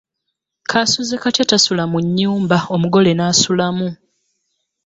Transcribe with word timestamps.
Kaasuzekatya 0.69 1.43
tasula 1.49 1.83
mu 1.91 1.99
nnyumba 2.05 2.57
omugole 2.75 3.11
n’asulamu 3.15 3.89